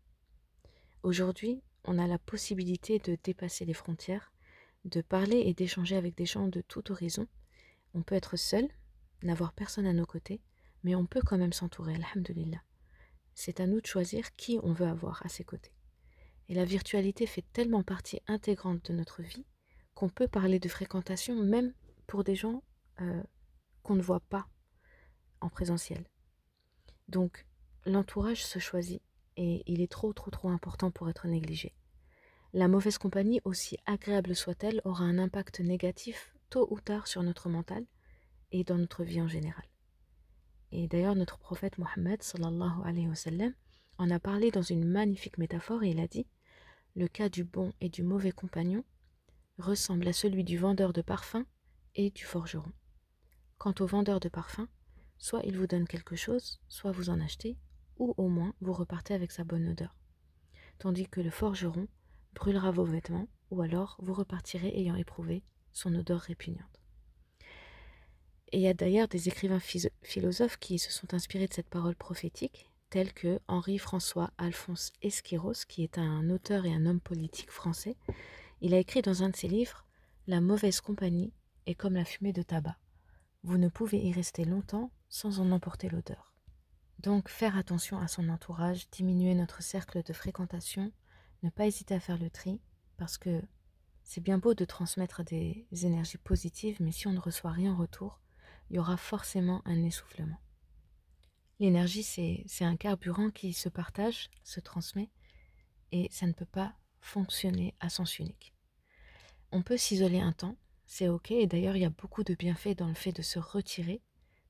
Aujourd'hui, 1.02 1.62
on 1.84 1.98
a 1.98 2.06
la 2.06 2.18
possibilité 2.18 3.00
de 3.00 3.18
dépasser 3.22 3.64
les 3.64 3.74
frontières, 3.74 4.32
de 4.86 5.00
parler 5.02 5.38
et 5.38 5.54
d'échanger 5.54 5.96
avec 5.96 6.16
des 6.16 6.26
gens 6.26 6.48
de 6.48 6.60
tout 6.60 6.90
horizon. 6.90 7.26
On 7.94 8.02
peut 8.02 8.14
être 8.14 8.36
seul, 8.36 8.68
n'avoir 9.22 9.52
personne 9.52 9.86
à 9.86 9.92
nos 9.92 10.06
côtés, 10.06 10.40
mais 10.84 10.94
on 10.94 11.06
peut 11.06 11.22
quand 11.24 11.38
même 11.38 11.52
s'entourer, 11.52 11.94
alhamdulillah. 11.94 12.62
C'est 13.34 13.60
à 13.60 13.66
nous 13.66 13.80
de 13.80 13.86
choisir 13.86 14.34
qui 14.36 14.58
on 14.62 14.72
veut 14.72 14.86
avoir 14.86 15.24
à 15.26 15.28
ses 15.28 15.44
côtés. 15.44 15.72
Et 16.48 16.54
la 16.54 16.64
virtualité 16.64 17.26
fait 17.26 17.44
tellement 17.52 17.82
partie 17.82 18.20
intégrante 18.28 18.90
de 18.90 18.96
notre 18.96 19.22
vie 19.22 19.44
qu'on 19.94 20.08
peut 20.08 20.28
parler 20.28 20.60
de 20.60 20.68
fréquentation 20.68 21.34
même 21.42 21.72
pour 22.06 22.22
des 22.22 22.36
gens 22.36 22.62
euh, 23.00 23.22
qu'on 23.82 23.96
ne 23.96 24.02
voit 24.02 24.20
pas 24.20 24.46
en 25.40 25.48
présentiel. 25.48 26.04
Donc 27.08 27.46
l'entourage 27.84 28.44
se 28.44 28.58
choisit 28.58 29.02
et 29.36 29.62
il 29.66 29.80
est 29.80 29.90
trop 29.90 30.12
trop 30.12 30.30
trop 30.30 30.48
important 30.48 30.90
pour 30.90 31.08
être 31.10 31.26
négligé. 31.26 31.74
La 32.56 32.68
mauvaise 32.68 32.96
compagnie, 32.96 33.42
aussi 33.44 33.76
agréable 33.84 34.34
soit-elle, 34.34 34.80
aura 34.86 35.04
un 35.04 35.18
impact 35.18 35.60
négatif 35.60 36.34
tôt 36.48 36.66
ou 36.70 36.80
tard 36.80 37.06
sur 37.06 37.22
notre 37.22 37.50
mental 37.50 37.84
et 38.50 38.64
dans 38.64 38.78
notre 38.78 39.04
vie 39.04 39.20
en 39.20 39.28
général. 39.28 39.66
Et 40.72 40.88
d'ailleurs, 40.88 41.16
notre 41.16 41.36
prophète 41.36 41.76
Mohammed 41.76 42.22
en 43.98 44.10
a 44.10 44.18
parlé 44.18 44.50
dans 44.50 44.62
une 44.62 44.86
magnifique 44.86 45.36
métaphore 45.36 45.84
et 45.84 45.90
il 45.90 46.00
a 46.00 46.08
dit 46.08 46.26
Le 46.94 47.08
cas 47.08 47.28
du 47.28 47.44
bon 47.44 47.74
et 47.82 47.90
du 47.90 48.02
mauvais 48.02 48.32
compagnon 48.32 48.86
ressemble 49.58 50.08
à 50.08 50.14
celui 50.14 50.42
du 50.42 50.56
vendeur 50.56 50.94
de 50.94 51.02
parfums 51.02 51.44
et 51.94 52.08
du 52.08 52.24
forgeron. 52.24 52.72
Quant 53.58 53.74
au 53.80 53.86
vendeur 53.86 54.18
de 54.18 54.30
parfums, 54.30 54.68
soit 55.18 55.42
il 55.44 55.58
vous 55.58 55.66
donne 55.66 55.86
quelque 55.86 56.16
chose, 56.16 56.58
soit 56.68 56.92
vous 56.92 57.10
en 57.10 57.20
achetez, 57.20 57.58
ou 57.98 58.14
au 58.16 58.30
moins 58.30 58.54
vous 58.62 58.72
repartez 58.72 59.12
avec 59.12 59.30
sa 59.30 59.44
bonne 59.44 59.68
odeur. 59.68 59.94
Tandis 60.78 61.06
que 61.06 61.20
le 61.20 61.30
forgeron 61.30 61.86
brûlera 62.36 62.70
vos 62.70 62.84
vêtements, 62.84 63.26
ou 63.50 63.62
alors 63.62 63.96
vous 63.98 64.12
repartirez 64.12 64.68
ayant 64.76 64.94
éprouvé 64.94 65.42
son 65.72 65.94
odeur 65.94 66.20
répugnante. 66.20 66.80
Et 68.52 68.58
il 68.58 68.62
y 68.62 68.68
a 68.68 68.74
d'ailleurs 68.74 69.08
des 69.08 69.28
écrivains 69.28 69.60
philosophes 70.02 70.58
qui 70.58 70.78
se 70.78 70.92
sont 70.92 71.12
inspirés 71.14 71.48
de 71.48 71.54
cette 71.54 71.68
parole 71.68 71.96
prophétique, 71.96 72.70
tels 72.90 73.12
que 73.12 73.40
Henri-François 73.48 74.30
Alphonse 74.38 74.92
Esquiros, 75.02 75.64
qui 75.66 75.82
est 75.82 75.98
un 75.98 76.30
auteur 76.30 76.64
et 76.64 76.72
un 76.72 76.86
homme 76.86 77.00
politique 77.00 77.50
français. 77.50 77.96
Il 78.60 78.74
a 78.74 78.78
écrit 78.78 79.02
dans 79.02 79.24
un 79.24 79.30
de 79.30 79.36
ses 79.36 79.48
livres 79.48 79.84
La 80.28 80.40
mauvaise 80.40 80.80
compagnie 80.80 81.32
est 81.66 81.74
comme 81.74 81.94
la 81.94 82.04
fumée 82.04 82.32
de 82.32 82.42
tabac. 82.42 82.76
Vous 83.42 83.58
ne 83.58 83.68
pouvez 83.68 83.98
y 83.98 84.12
rester 84.12 84.44
longtemps 84.44 84.90
sans 85.08 85.40
en 85.40 85.50
emporter 85.50 85.88
l'odeur. 85.88 86.36
Donc 87.00 87.28
faire 87.28 87.56
attention 87.56 87.98
à 87.98 88.08
son 88.08 88.28
entourage, 88.28 88.88
diminuer 88.90 89.34
notre 89.34 89.62
cercle 89.62 90.02
de 90.02 90.12
fréquentation, 90.12 90.92
ne 91.42 91.50
pas 91.50 91.66
hésiter 91.66 91.94
à 91.94 92.00
faire 92.00 92.18
le 92.18 92.30
tri, 92.30 92.60
parce 92.96 93.18
que 93.18 93.42
c'est 94.04 94.22
bien 94.22 94.38
beau 94.38 94.54
de 94.54 94.64
transmettre 94.64 95.24
des 95.24 95.66
énergies 95.72 96.18
positives, 96.18 96.76
mais 96.80 96.92
si 96.92 97.06
on 97.06 97.12
ne 97.12 97.20
reçoit 97.20 97.50
rien 97.50 97.72
en 97.72 97.76
retour, 97.76 98.20
il 98.70 98.76
y 98.76 98.78
aura 98.78 98.96
forcément 98.96 99.62
un 99.64 99.82
essoufflement. 99.82 100.40
L'énergie, 101.58 102.02
c'est 102.02 102.64
un 102.64 102.76
carburant 102.76 103.30
qui 103.30 103.52
se 103.52 103.68
partage, 103.68 104.30
se 104.44 104.60
transmet, 104.60 105.10
et 105.92 106.08
ça 106.10 106.26
ne 106.26 106.32
peut 106.32 106.44
pas 106.44 106.74
fonctionner 107.00 107.74
à 107.80 107.88
sens 107.88 108.18
unique. 108.18 108.54
On 109.52 109.62
peut 109.62 109.76
s'isoler 109.76 110.20
un 110.20 110.32
temps, 110.32 110.56
c'est 110.86 111.08
ok, 111.08 111.30
et 111.30 111.46
d'ailleurs 111.46 111.76
il 111.76 111.82
y 111.82 111.86
a 111.86 111.90
beaucoup 111.90 112.24
de 112.24 112.34
bienfaits 112.34 112.76
dans 112.76 112.88
le 112.88 112.94
fait 112.94 113.12
de 113.12 113.22
se 113.22 113.38
retirer, 113.38 114.02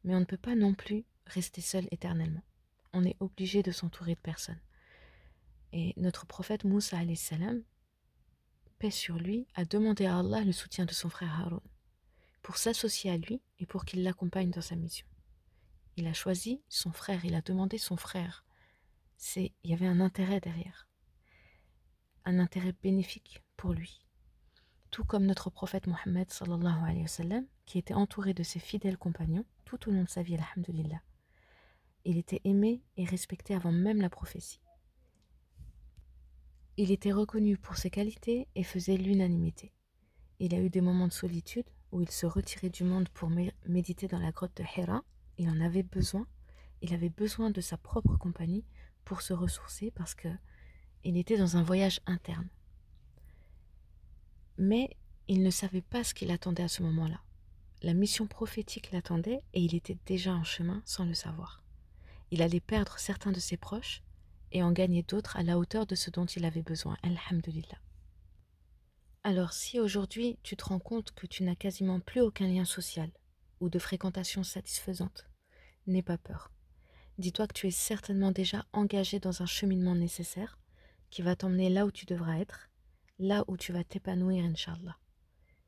Mais 0.05 0.15
on 0.15 0.21
ne 0.21 0.25
peut 0.25 0.37
pas 0.37 0.55
non 0.55 0.73
plus 0.75 1.05
rester 1.27 1.61
seul 1.61 1.89
éternellement. 1.91 2.43
On 2.93 3.05
est 3.05 3.17
obligé 3.21 3.63
de 3.63 3.73
s'entourer 3.73 4.15
de 4.15 4.21
personnes. 4.21 4.61
Et 5.73 5.95
notre 5.97 6.27
prophète 6.27 6.65
Moussa 6.65 6.99
salam, 7.15 7.63
paix 8.79 8.91
sur 8.91 9.17
lui, 9.17 9.47
a 9.55 9.65
demandé 9.65 10.07
à 10.07 10.19
Allah 10.19 10.43
le 10.43 10.53
soutien 10.53 10.85
de 10.85 10.93
son 10.93 11.09
frère 11.09 11.41
Haroun 11.41 11.61
pour 12.43 12.59
s'associer 12.59 13.11
à 13.11 13.17
lui 13.17 13.43
et 13.59 13.67
pour 13.67 13.85
qu'il 13.85 14.05
l'accompagne 14.05 14.51
dans 14.51 14.61
sa 14.61 14.77
mission. 14.77 15.07
Il 15.97 16.07
a 16.07 16.13
choisi 16.13 16.63
son 16.69 16.93
frère, 16.93 17.25
il 17.25 17.35
a 17.35 17.41
demandé 17.41 17.79
son 17.79 17.97
frère. 17.97 18.45
Il 19.35 19.51
y 19.65 19.73
avait 19.73 19.87
un 19.87 20.01
intérêt 20.01 20.41
derrière, 20.41 20.89
un 22.25 22.39
intérêt 22.39 22.75
bénéfique 22.83 23.43
pour 23.57 23.73
lui. 23.73 24.07
Tout 24.91 25.05
comme 25.05 25.27
notre 25.27 25.51
prophète 25.51 25.87
Mohammed 25.87 26.31
alayhi 26.41 27.07
qui 27.65 27.79
était 27.79 27.95
entouré 27.95 28.35
de 28.35 28.43
ses 28.43 28.61
fidèles 28.61 28.99
compagnons 28.99 29.45
tout 29.65 29.89
au 29.89 29.93
long 29.93 30.05
de 30.05 30.09
sa 30.09 30.23
vie, 30.23 30.37
alhamdulillah. 30.37 31.03
Il 32.05 32.19
était 32.19 32.41
aimé 32.45 32.83
et 32.97 33.05
respecté 33.05 33.55
avant 33.55 33.73
même 33.73 34.01
la 34.01 34.09
prophétie. 34.09 34.61
Il 36.79 36.91
était 36.91 37.13
reconnu 37.13 37.57
pour 37.57 37.77
ses 37.79 37.89
qualités 37.89 38.49
et 38.55 38.63
faisait 38.63 38.99
l'unanimité. 38.99 39.73
Il 40.41 40.55
a 40.55 40.61
eu 40.61 40.69
des 40.69 40.83
moments 40.83 41.09
de 41.09 41.13
solitude 41.13 41.65
où 41.91 42.03
il 42.03 42.11
se 42.11 42.27
retirait 42.27 42.69
du 42.69 42.85
monde 42.85 43.09
pour 43.09 43.31
méditer 43.67 44.09
dans 44.09 44.19
la 44.19 44.31
grotte 44.31 44.57
de 44.57 44.65
Hira. 44.77 45.03
Il 45.39 45.49
en 45.49 45.61
avait 45.63 45.83
besoin. 45.83 46.27
Il 46.83 46.93
avait 46.93 47.09
besoin 47.09 47.51
de 47.51 47.63
sa 47.63 47.79
propre 47.79 48.17
compagnie 48.17 48.65
pour 49.05 49.23
se 49.23 49.33
ressourcer 49.33 49.91
parce 49.91 50.15
que 50.15 50.29
il 51.05 51.17
était 51.17 51.39
dans 51.39 51.57
un 51.57 51.63
voyage 51.63 52.01
interne. 52.05 52.49
Mais 54.59 54.97
il 55.29 55.43
ne 55.43 55.51
savait 55.51 55.83
pas 55.83 56.05
ce 56.05 56.13
qu'il 56.13 56.31
attendait 56.31 56.65
à 56.65 56.69
ce 56.69 56.83
moment-là. 56.83 57.23
La 57.83 57.95
mission 57.95 58.27
prophétique 58.27 58.93
l'attendait 58.93 59.43
et 59.55 59.63
il 59.63 59.75
était 59.75 59.99
déjà 60.05 60.35
en 60.35 60.45
chemin 60.45 60.83
sans 60.85 61.05
le 61.05 61.15
savoir. 61.15 61.63
Il 62.31 62.43
allait 62.43 62.61
perdre 62.61 62.99
certains 62.99 63.33
de 63.33 63.41
ses 63.41 63.57
proches 63.57 64.03
et 64.57 64.63
en 64.63 64.73
gagner 64.73 65.03
d'autres 65.03 65.37
à 65.37 65.43
la 65.43 65.59
hauteur 65.59 65.87
de 65.87 65.95
ce 65.95 66.11
dont 66.11 66.25
il 66.25 66.47
avait 66.47 66.63
besoin. 66.63 66.97
Alhamdulillah. 67.03 67.79
Alors 69.23 69.53
si 69.53 69.79
aujourd'hui 69.79 70.39
tu 70.43 70.57
te 70.57 70.65
rends 70.65 70.79
compte 70.79 71.13
que 71.13 71.27
tu 71.27 71.43
n'as 71.43 71.55
quasiment 71.55 72.01
plus 72.01 72.23
aucun 72.23 72.47
lien 72.47 72.65
social 72.65 73.11
ou 73.61 73.69
de 73.69 73.79
fréquentation 73.79 74.43
satisfaisante, 74.43 75.27
n'aie 75.87 76.03
pas 76.03 76.17
peur. 76.17 76.51
Dis-toi 77.19 77.47
que 77.47 77.53
tu 77.53 77.67
es 77.67 77.71
certainement 77.71 78.31
déjà 78.31 78.65
engagé 78.73 79.21
dans 79.21 79.43
un 79.43 79.47
cheminement 79.47 79.95
nécessaire 79.95 80.59
qui 81.11 81.21
va 81.21 81.37
t'emmener 81.37 81.69
là 81.69 81.85
où 81.85 81.91
tu 81.91 82.07
devras 82.07 82.39
être, 82.39 82.71
là 83.19 83.45
où 83.49 83.59
tu 83.59 83.73
vas 83.73 83.85
t'épanouir, 83.85 84.45
Inch'Allah. 84.45 84.97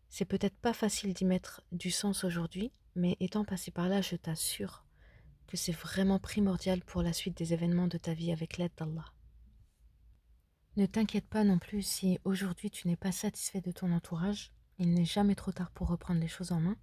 C'est 0.09 0.25
peut-être 0.25 0.57
pas 0.57 0.73
facile 0.73 1.13
d'y 1.13 1.27
mettre 1.27 1.63
du 1.73 1.91
sens 1.91 2.25
aujourd'hui, 2.25 2.73
mais 2.95 3.19
étant 3.21 3.45
passé 3.45 3.71
par 3.71 3.89
là, 3.89 4.01
je 4.01 4.17
t'assure 4.17 4.85
que 5.49 5.57
c'est 5.57 5.73
vraiment 5.73 6.21
primordial 6.21 6.85
pour 6.85 7.03
la 7.03 7.13
suite 7.13 7.37
des 7.37 7.55
événements 7.55 7.89
de 7.89 7.99
ta 7.99 8.13
vie 8.13 8.31
avec 8.31 8.59
l'aide 8.59 8.73
d'Allah. 8.77 9.07
Ne 10.77 10.87
t'inquiète 10.87 11.27
pas 11.27 11.43
non 11.43 11.59
plus 11.59 11.83
si 11.83 12.21
aujourd'hui 12.25 12.71
tu 12.71 12.87
n'es 12.87 12.97
pas 12.97 13.11
satisfait 13.11 13.63
de 13.63 13.73
ton 13.73 13.91
entourage. 13.91 14.53
Il 14.79 14.95
n'est 14.95 15.07
jamais 15.07 15.35
trop 15.35 15.51
tard 15.51 15.73
pour 15.73 15.89
reprendre 15.89 16.21
les 16.21 16.29
choses 16.29 16.53
en 16.53 16.61
main. 16.61 16.77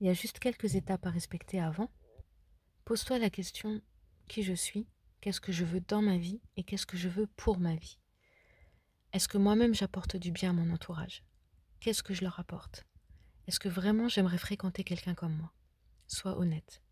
Il 0.00 0.06
y 0.06 0.10
a 0.10 0.14
juste 0.14 0.38
quelques 0.38 0.76
étapes 0.76 1.04
à 1.04 1.10
respecter 1.10 1.60
avant. 1.60 1.90
Pose-toi 2.84 3.18
la 3.18 3.28
question 3.28 3.82
qui 4.28 4.42
je 4.44 4.54
suis, 4.54 4.86
qu'est-ce 5.20 5.40
que 5.40 5.52
je 5.52 5.64
veux 5.64 5.80
dans 5.80 6.00
ma 6.00 6.16
vie 6.16 6.40
et 6.56 6.62
qu'est-ce 6.62 6.86
que 6.86 6.96
je 6.96 7.08
veux 7.08 7.26
pour 7.26 7.58
ma 7.58 7.74
vie? 7.74 7.98
Est-ce 9.12 9.28
que 9.28 9.38
moi-même 9.38 9.74
j'apporte 9.74 10.16
du 10.16 10.30
bien 10.30 10.50
à 10.50 10.52
mon 10.52 10.72
entourage? 10.72 11.24
Qu'est-ce 11.80 12.02
que 12.02 12.14
je 12.14 12.22
leur 12.22 12.38
apporte? 12.38 12.86
Est-ce 13.46 13.58
que 13.58 13.68
vraiment 13.68 14.08
j'aimerais 14.08 14.38
fréquenter 14.38 14.84
quelqu'un 14.84 15.14
comme 15.14 15.36
moi? 15.36 15.52
Sois 16.06 16.38
honnête. 16.38 16.82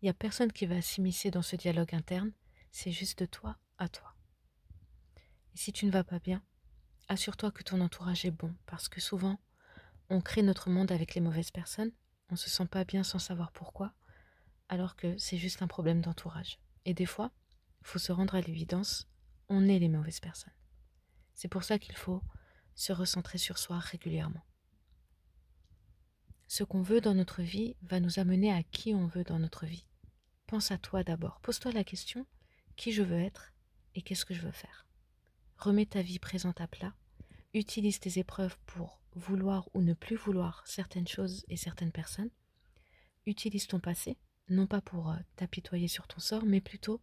Il 0.00 0.06
n'y 0.06 0.10
a 0.10 0.14
personne 0.14 0.52
qui 0.52 0.66
va 0.66 0.82
s'immiscer 0.82 1.30
dans 1.30 1.42
ce 1.42 1.56
dialogue 1.56 1.94
interne, 1.94 2.32
c'est 2.70 2.92
juste 2.92 3.20
de 3.20 3.26
toi 3.26 3.56
à 3.78 3.88
toi. 3.88 4.14
Et 5.54 5.56
si 5.56 5.72
tu 5.72 5.86
ne 5.86 5.90
vas 5.90 6.04
pas 6.04 6.18
bien, 6.18 6.42
assure-toi 7.08 7.50
que 7.50 7.62
ton 7.62 7.80
entourage 7.80 8.24
est 8.24 8.30
bon, 8.30 8.54
parce 8.66 8.88
que 8.88 9.00
souvent, 9.00 9.38
on 10.10 10.20
crée 10.20 10.42
notre 10.42 10.70
monde 10.70 10.92
avec 10.92 11.14
les 11.14 11.20
mauvaises 11.20 11.50
personnes, 11.50 11.92
on 12.30 12.36
se 12.36 12.50
sent 12.50 12.66
pas 12.66 12.84
bien 12.84 13.02
sans 13.02 13.18
savoir 13.18 13.52
pourquoi, 13.52 13.94
alors 14.68 14.96
que 14.96 15.16
c'est 15.18 15.38
juste 15.38 15.62
un 15.62 15.66
problème 15.66 16.00
d'entourage. 16.00 16.58
Et 16.84 16.94
des 16.94 17.06
fois, 17.06 17.30
il 17.80 17.86
faut 17.86 17.98
se 17.98 18.12
rendre 18.12 18.34
à 18.34 18.40
l'évidence, 18.40 19.08
on 19.48 19.66
est 19.66 19.78
les 19.78 19.88
mauvaises 19.88 20.20
personnes. 20.20 20.52
C'est 21.34 21.48
pour 21.48 21.64
ça 21.64 21.78
qu'il 21.78 21.96
faut 21.96 22.22
se 22.74 22.92
recentrer 22.92 23.38
sur 23.38 23.58
soi 23.58 23.78
régulièrement. 23.78 24.44
Ce 26.46 26.62
qu'on 26.62 26.82
veut 26.82 27.00
dans 27.00 27.14
notre 27.14 27.42
vie 27.42 27.76
va 27.82 28.00
nous 28.00 28.18
amener 28.18 28.52
à 28.52 28.62
qui 28.62 28.94
on 28.94 29.06
veut 29.06 29.24
dans 29.24 29.38
notre 29.38 29.66
vie. 29.66 29.86
Pense 30.46 30.70
à 30.70 30.78
toi 30.78 31.02
d'abord. 31.02 31.40
Pose-toi 31.40 31.72
la 31.72 31.84
question 31.84 32.26
qui 32.76 32.92
je 32.92 33.02
veux 33.02 33.18
être 33.18 33.52
et 33.94 34.02
qu'est-ce 34.02 34.24
que 34.24 34.34
je 34.34 34.42
veux 34.42 34.52
faire? 34.52 34.86
Remets 35.58 35.86
ta 35.86 36.02
vie 36.02 36.18
présente 36.18 36.60
à 36.60 36.66
plat. 36.66 36.94
Utilise 37.54 38.00
tes 38.00 38.18
épreuves 38.18 38.56
pour 38.66 39.00
vouloir 39.14 39.68
ou 39.74 39.80
ne 39.80 39.94
plus 39.94 40.16
vouloir 40.16 40.62
certaines 40.66 41.08
choses 41.08 41.44
et 41.48 41.56
certaines 41.56 41.92
personnes. 41.92 42.30
Utilise 43.26 43.66
ton 43.66 43.80
passé, 43.80 44.18
non 44.48 44.66
pas 44.66 44.80
pour 44.80 45.10
euh, 45.10 45.16
t'apitoyer 45.36 45.88
sur 45.88 46.06
ton 46.06 46.20
sort, 46.20 46.44
mais 46.44 46.60
plutôt 46.60 47.00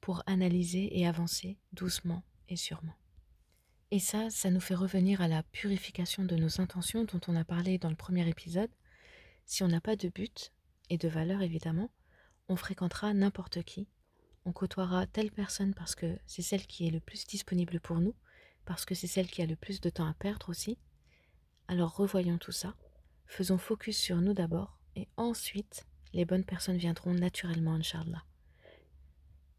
pour 0.00 0.22
analyser 0.26 0.98
et 0.98 1.06
avancer 1.06 1.58
doucement 1.72 2.22
et 2.48 2.56
sûrement. 2.56 2.94
Et 3.90 4.00
ça, 4.00 4.28
ça 4.28 4.50
nous 4.50 4.60
fait 4.60 4.74
revenir 4.74 5.22
à 5.22 5.28
la 5.28 5.42
purification 5.44 6.24
de 6.24 6.36
nos 6.36 6.60
intentions 6.60 7.04
dont 7.04 7.20
on 7.26 7.36
a 7.36 7.44
parlé 7.44 7.78
dans 7.78 7.88
le 7.88 7.96
premier 7.96 8.28
épisode. 8.28 8.70
Si 9.46 9.62
on 9.62 9.68
n'a 9.68 9.80
pas 9.80 9.96
de 9.96 10.08
but, 10.10 10.52
et 10.90 10.98
de 10.98 11.08
valeur 11.08 11.42
évidemment, 11.42 11.90
on 12.48 12.56
fréquentera 12.56 13.14
n'importe 13.14 13.62
qui, 13.62 13.88
on 14.44 14.52
côtoiera 14.52 15.06
telle 15.06 15.30
personne 15.30 15.74
parce 15.74 15.94
que 15.94 16.18
c'est 16.26 16.42
celle 16.42 16.66
qui 16.66 16.86
est 16.86 16.90
le 16.90 17.00
plus 17.00 17.26
disponible 17.26 17.80
pour 17.80 18.00
nous, 18.00 18.14
parce 18.64 18.84
que 18.84 18.94
c'est 18.94 19.06
celle 19.06 19.30
qui 19.30 19.42
a 19.42 19.46
le 19.46 19.56
plus 19.56 19.80
de 19.80 19.90
temps 19.90 20.06
à 20.06 20.14
perdre 20.14 20.48
aussi. 20.48 20.78
Alors 21.66 21.96
revoyons 21.96 22.38
tout 22.38 22.52
ça, 22.52 22.74
faisons 23.26 23.58
focus 23.58 23.98
sur 23.98 24.20
nous 24.20 24.34
d'abord, 24.34 24.78
et 24.96 25.08
ensuite 25.16 25.86
les 26.12 26.24
bonnes 26.24 26.44
personnes 26.44 26.78
viendront 26.78 27.14
naturellement, 27.14 27.74
Inch'Allah. 27.74 28.24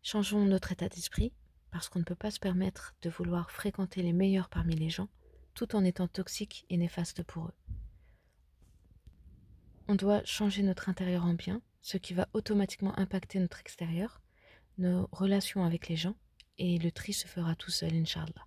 Changeons 0.02 0.46
notre 0.46 0.72
état 0.72 0.90
d'esprit, 0.90 1.34
parce 1.72 1.90
qu'on 1.90 2.00
ne 2.00 2.04
peut 2.04 2.16
pas 2.16 2.32
se 2.32 2.40
permettre 2.40 2.96
de 3.02 3.10
vouloir 3.10 3.52
fréquenter 3.52 4.02
les 4.02 4.14
meilleurs 4.14 4.50
parmi 4.50 4.76
les 4.76 4.90
gens, 4.90 5.10
tout 5.54 5.76
en 5.76 5.84
étant 5.84 6.08
toxique 6.08 6.66
et 6.70 6.78
néfaste 6.78 7.24
pour 7.24 7.46
eux. 7.48 7.54
On 9.88 9.96
doit 9.96 10.24
changer 10.24 10.64
notre 10.64 10.90
intérieur 10.90 11.26
en 11.26 11.34
bien, 11.34 11.62
ce 11.82 11.98
qui 11.98 12.14
va 12.14 12.28
automatiquement 12.34 12.98
impacter 13.00 13.40
notre 13.40 13.60
extérieur, 13.60 14.22
nos 14.78 15.08
relations 15.12 15.64
avec 15.66 15.88
les 15.88 15.96
gens 15.96 16.16
et 16.58 16.78
le 16.78 16.92
tri 16.92 17.14
se 17.14 17.28
fera 17.28 17.56
tout 17.56 17.72
seul, 17.72 17.96
Inch'Allah. 17.96 18.46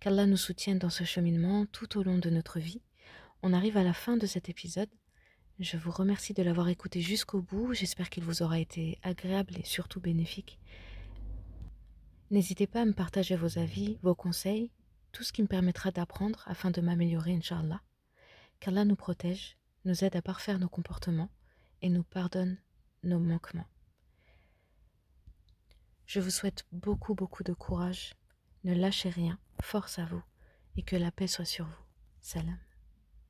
Qu'Allah 0.00 0.26
nous 0.26 0.36
soutienne 0.36 0.78
dans 0.78 0.90
ce 0.90 1.04
cheminement 1.04 1.66
tout 1.66 1.98
au 1.98 2.02
long 2.02 2.18
de 2.18 2.30
notre 2.30 2.58
vie. 2.58 2.82
On 3.42 3.52
arrive 3.52 3.76
à 3.76 3.82
la 3.82 3.92
fin 3.92 4.16
de 4.16 4.26
cet 4.26 4.48
épisode. 4.48 4.88
Je 5.58 5.76
vous 5.76 5.90
remercie 5.90 6.34
de 6.34 6.42
l'avoir 6.42 6.68
écouté 6.68 7.00
jusqu'au 7.00 7.42
bout. 7.42 7.74
J'espère 7.74 8.10
qu'il 8.10 8.24
vous 8.24 8.42
aura 8.42 8.58
été 8.58 8.98
agréable 9.02 9.54
et 9.58 9.64
surtout 9.64 10.00
bénéfique. 10.00 10.58
N'hésitez 12.30 12.66
pas 12.66 12.82
à 12.82 12.84
me 12.84 12.92
partager 12.92 13.36
vos 13.36 13.58
avis, 13.58 13.98
vos 14.02 14.14
conseils, 14.14 14.70
tout 15.12 15.22
ce 15.22 15.32
qui 15.32 15.42
me 15.42 15.48
permettra 15.48 15.90
d'apprendre 15.90 16.42
afin 16.46 16.70
de 16.70 16.80
m'améliorer, 16.82 17.32
Inch'Allah. 17.32 17.80
Qu'Allah 18.60 18.84
nous 18.84 18.96
protège, 18.96 19.56
nous 19.84 20.04
aide 20.04 20.16
à 20.16 20.22
parfaire 20.22 20.58
nos 20.58 20.68
comportements 20.68 21.30
et 21.80 21.88
nous 21.88 22.02
pardonne 22.02 22.58
nos 23.02 23.18
manquements. 23.18 23.68
Je 26.06 26.20
vous 26.20 26.30
souhaite 26.30 26.66
beaucoup, 26.72 27.14
beaucoup 27.14 27.44
de 27.44 27.52
courage. 27.52 28.14
Ne 28.64 28.74
lâchez 28.74 29.10
rien. 29.10 29.38
Force 29.62 29.98
à 29.98 30.04
vous. 30.04 30.22
Et 30.76 30.82
que 30.82 30.96
la 30.96 31.10
paix 31.10 31.26
soit 31.26 31.44
sur 31.44 31.66
vous. 31.66 31.84
Salam. 32.20 32.58